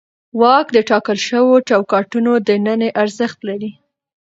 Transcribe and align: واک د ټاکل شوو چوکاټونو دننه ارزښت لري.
واک 0.41 0.67
د 0.73 0.77
ټاکل 0.89 1.17
شوو 1.27 1.55
چوکاټونو 1.69 2.31
دننه 2.47 2.87
ارزښت 3.03 3.39
لري. 3.49 3.71